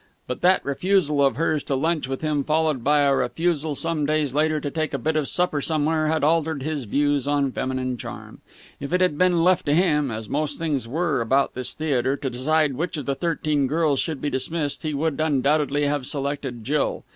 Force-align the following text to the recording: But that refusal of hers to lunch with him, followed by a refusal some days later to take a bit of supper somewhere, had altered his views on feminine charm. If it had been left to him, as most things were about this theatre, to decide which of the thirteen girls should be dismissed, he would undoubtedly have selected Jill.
But 0.25 0.41
that 0.41 0.65
refusal 0.65 1.23
of 1.23 1.35
hers 1.35 1.61
to 1.65 1.75
lunch 1.75 2.07
with 2.07 2.21
him, 2.23 2.43
followed 2.43 2.83
by 2.83 3.01
a 3.01 3.15
refusal 3.15 3.75
some 3.75 4.03
days 4.07 4.33
later 4.33 4.59
to 4.59 4.71
take 4.71 4.95
a 4.95 4.97
bit 4.97 5.15
of 5.15 5.27
supper 5.27 5.61
somewhere, 5.61 6.07
had 6.07 6.23
altered 6.23 6.63
his 6.63 6.85
views 6.85 7.27
on 7.27 7.51
feminine 7.51 7.97
charm. 7.97 8.41
If 8.79 8.91
it 8.93 9.01
had 9.01 9.15
been 9.15 9.43
left 9.43 9.67
to 9.67 9.75
him, 9.75 10.09
as 10.09 10.27
most 10.27 10.57
things 10.57 10.87
were 10.87 11.21
about 11.21 11.53
this 11.53 11.75
theatre, 11.75 12.17
to 12.17 12.31
decide 12.31 12.73
which 12.73 12.97
of 12.97 13.05
the 13.05 13.13
thirteen 13.13 13.67
girls 13.67 13.99
should 13.99 14.21
be 14.21 14.31
dismissed, 14.31 14.81
he 14.81 14.95
would 14.95 15.21
undoubtedly 15.21 15.85
have 15.85 16.07
selected 16.07 16.63
Jill. 16.63 17.03